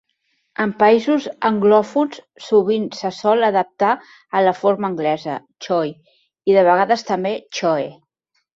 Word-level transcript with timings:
En 0.63 0.71
països 0.77 1.27
anglòfons, 1.49 2.17
sovint 2.45 2.87
se 3.01 3.11
sol 3.19 3.49
adaptar 3.49 3.91
a 4.39 4.43
la 4.49 4.55
forma 4.63 4.91
anglesa 4.95 5.37
"Choi" 5.67 5.95
i 5.95 6.59
de 6.59 6.67
vegades 6.73 7.09
també 7.15 7.39
"Choe". 7.61 7.89